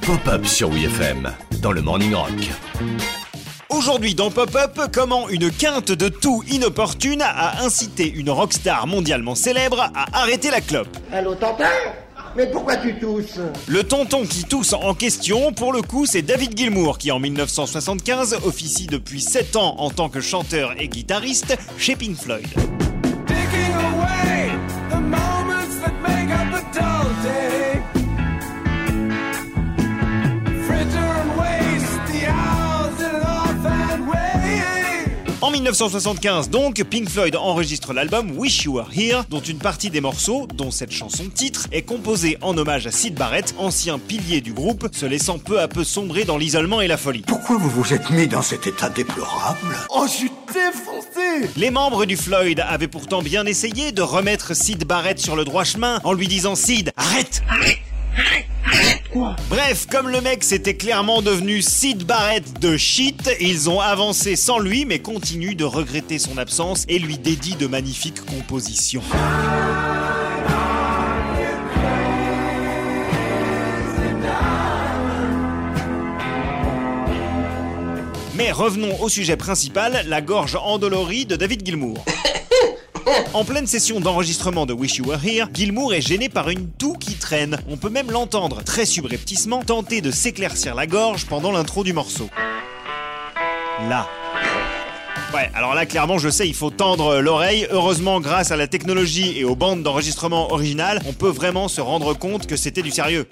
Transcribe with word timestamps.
Pop-up 0.00 0.46
sur 0.46 0.70
WFM 0.70 1.30
dans 1.60 1.72
le 1.72 1.82
Morning 1.82 2.14
Rock. 2.14 2.30
Aujourd'hui 3.68 4.14
dans 4.14 4.30
Pop-Up, 4.30 4.80
comment 4.94 5.28
une 5.28 5.50
quinte 5.50 5.92
de 5.92 6.08
tout 6.08 6.42
inopportune 6.50 7.20
a 7.20 7.62
incité 7.62 8.10
une 8.10 8.30
rockstar 8.30 8.86
mondialement 8.86 9.34
célèbre 9.34 9.90
à 9.94 10.22
arrêter 10.22 10.50
la 10.50 10.62
clope? 10.62 10.88
Allô, 11.12 11.34
tonton? 11.34 11.64
Mais 12.34 12.46
pourquoi 12.46 12.76
tu 12.76 12.98
tousses? 12.98 13.40
Le 13.66 13.84
tonton 13.84 14.24
qui 14.24 14.44
tousse 14.44 14.72
en 14.72 14.94
question, 14.94 15.52
pour 15.52 15.74
le 15.74 15.82
coup, 15.82 16.06
c'est 16.06 16.22
David 16.22 16.56
Gilmour 16.56 16.96
qui 16.96 17.12
en 17.12 17.18
1975 17.18 18.38
officie 18.46 18.86
depuis 18.86 19.20
7 19.20 19.56
ans 19.56 19.74
en 19.76 19.90
tant 19.90 20.08
que 20.08 20.22
chanteur 20.22 20.72
et 20.78 20.88
guitariste 20.88 21.58
chez 21.76 21.94
Pink 21.94 22.16
Floyd. 22.16 22.46
En 35.48 35.50
1975 35.50 36.50
donc, 36.50 36.84
Pink 36.84 37.08
Floyd 37.08 37.34
enregistre 37.34 37.94
l'album 37.94 38.36
Wish 38.36 38.64
You 38.64 38.74
Were 38.74 38.90
Here, 38.94 39.22
dont 39.30 39.40
une 39.40 39.56
partie 39.56 39.88
des 39.88 40.02
morceaux, 40.02 40.46
dont 40.54 40.70
cette 40.70 40.92
chanson 40.92 41.24
titre, 41.34 41.68
est 41.72 41.80
composée 41.80 42.36
en 42.42 42.58
hommage 42.58 42.86
à 42.86 42.90
Sid 42.90 43.14
Barrett, 43.14 43.54
ancien 43.56 43.98
pilier 43.98 44.42
du 44.42 44.52
groupe, 44.52 44.90
se 44.92 45.06
laissant 45.06 45.38
peu 45.38 45.58
à 45.58 45.66
peu 45.66 45.84
sombrer 45.84 46.24
dans 46.24 46.36
l'isolement 46.36 46.82
et 46.82 46.86
la 46.86 46.98
folie. 46.98 47.24
Pourquoi 47.26 47.56
vous 47.56 47.70
vous 47.70 47.94
êtes 47.94 48.10
mis 48.10 48.28
dans 48.28 48.42
cet 48.42 48.66
état 48.66 48.90
déplorable? 48.90 49.74
Oh, 49.88 50.04
je 50.06 50.12
suis 50.12 50.32
défoncé! 50.52 51.48
Les 51.56 51.70
membres 51.70 52.04
du 52.04 52.18
Floyd 52.18 52.62
avaient 52.68 52.86
pourtant 52.86 53.22
bien 53.22 53.46
essayé 53.46 53.90
de 53.90 54.02
remettre 54.02 54.54
Sid 54.54 54.84
Barrett 54.84 55.18
sur 55.18 55.34
le 55.34 55.46
droit 55.46 55.64
chemin 55.64 55.98
en 56.04 56.12
lui 56.12 56.28
disant 56.28 56.56
Sid, 56.56 56.92
arrête 56.94 57.42
Bref, 59.48 59.86
comme 59.90 60.08
le 60.08 60.20
mec 60.20 60.44
s'était 60.44 60.74
clairement 60.74 61.22
devenu 61.22 61.62
Sid 61.62 62.04
Barrett 62.04 62.60
de 62.60 62.76
shit, 62.76 63.30
ils 63.40 63.70
ont 63.70 63.80
avancé 63.80 64.36
sans 64.36 64.58
lui 64.58 64.84
mais 64.84 64.98
continuent 64.98 65.56
de 65.56 65.64
regretter 65.64 66.18
son 66.18 66.36
absence 66.36 66.84
et 66.88 66.98
lui 66.98 67.18
dédient 67.18 67.56
de 67.56 67.66
magnifiques 67.66 68.24
compositions. 68.26 69.02
Mais 78.34 78.52
revenons 78.52 79.00
au 79.00 79.08
sujet 79.08 79.36
principal, 79.36 80.04
la 80.06 80.20
gorge 80.20 80.56
endolorie 80.62 81.26
de 81.26 81.36
David 81.36 81.64
Gilmour. 81.64 82.04
En 83.34 83.44
pleine 83.44 83.66
session 83.66 84.00
d'enregistrement 84.00 84.66
de 84.66 84.72
Wish 84.72 84.96
You 84.96 85.06
Were 85.06 85.24
Here, 85.24 85.46
Gilmour 85.52 85.94
est 85.94 86.00
gêné 86.00 86.28
par 86.28 86.50
une 86.50 86.68
toux 86.68 86.94
qui 86.94 87.14
traîne. 87.14 87.58
On 87.68 87.76
peut 87.76 87.90
même 87.90 88.10
l'entendre, 88.10 88.62
très 88.62 88.84
subrepticement, 88.86 89.62
tenter 89.62 90.00
de 90.00 90.10
s'éclaircir 90.10 90.74
la 90.74 90.86
gorge 90.86 91.26
pendant 91.26 91.52
l'intro 91.52 91.84
du 91.84 91.92
morceau. 91.92 92.28
Là. 93.88 94.08
Ouais, 95.34 95.50
alors 95.54 95.74
là, 95.74 95.86
clairement, 95.86 96.18
je 96.18 96.28
sais, 96.28 96.48
il 96.48 96.54
faut 96.54 96.70
tendre 96.70 97.18
l'oreille. 97.18 97.66
Heureusement, 97.70 98.20
grâce 98.20 98.50
à 98.50 98.56
la 98.56 98.66
technologie 98.66 99.38
et 99.38 99.44
aux 99.44 99.56
bandes 99.56 99.82
d'enregistrement 99.82 100.52
originales, 100.52 101.00
on 101.06 101.12
peut 101.12 101.28
vraiment 101.28 101.68
se 101.68 101.80
rendre 101.80 102.14
compte 102.14 102.46
que 102.46 102.56
c'était 102.56 102.82
du 102.82 102.90
sérieux. 102.90 103.28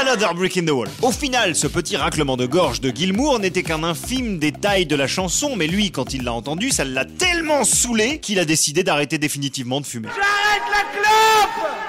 Another 0.00 0.34
Brick 0.34 0.56
in 0.56 0.64
the 0.66 0.70
Wall. 0.70 0.88
Au 1.02 1.12
final, 1.12 1.54
ce 1.54 1.66
petit 1.66 1.96
raclement 1.96 2.36
de 2.36 2.46
gorge 2.46 2.80
de 2.80 2.90
Gilmour 2.90 3.38
n'était 3.38 3.62
qu'un 3.62 3.84
infime 3.84 4.38
détail 4.38 4.86
de 4.86 4.96
la 4.96 5.06
chanson, 5.06 5.54
mais 5.56 5.66
lui, 5.66 5.90
quand 5.92 6.12
il 6.14 6.24
l'a 6.24 6.32
entendu, 6.32 6.70
ça 6.70 6.84
l'a 6.84 7.04
tellement 7.04 7.64
saoulé 7.64 8.18
qu'il 8.18 8.38
a 8.38 8.44
décidé 8.44 8.82
d'arrêter 8.82 9.18
définitivement 9.18 9.80
de 9.80 9.86
fumer. 9.86 10.08
J'arrête 10.08 10.62
la 10.72 11.00
clope! 11.00 11.83